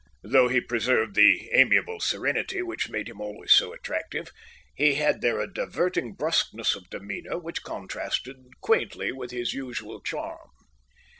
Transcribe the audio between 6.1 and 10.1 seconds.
brusqueness of demeanour which contrasted quaintly with his usual